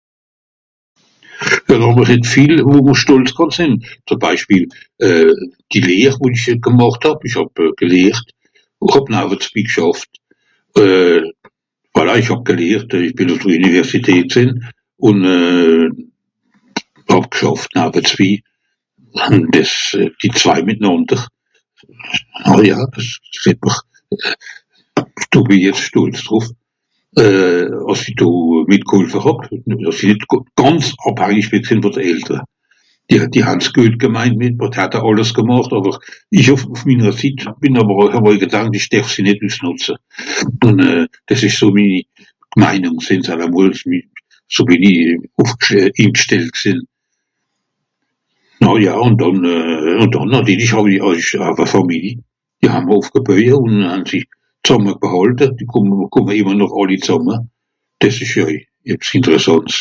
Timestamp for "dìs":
19.56-19.74, 41.26-41.42, 58.00-58.16